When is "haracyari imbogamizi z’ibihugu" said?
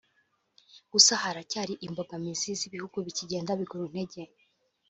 1.23-2.97